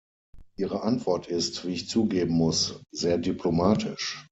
Ihre 0.57 0.81
Antwort 0.81 1.27
ist, 1.27 1.63
wie 1.63 1.73
ich 1.73 1.87
zugeben 1.87 2.33
muss, 2.33 2.81
sehr 2.89 3.19
diplomatisch. 3.19 4.19